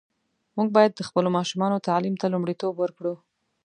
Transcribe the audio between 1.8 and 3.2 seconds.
تعلیم ته لومړیتوب ورکړو.